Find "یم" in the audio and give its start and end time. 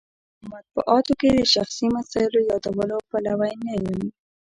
3.83-3.99